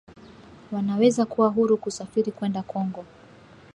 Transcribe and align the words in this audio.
wanaweza 0.71 1.25
kuwa 1.25 1.47
huru 1.47 1.77
kusafiri 1.77 2.31
kwenda 2.31 2.61
Kongo 2.63 3.05